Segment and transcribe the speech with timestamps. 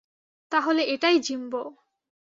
[0.51, 1.63] তাহলে এটাই জিম্বো!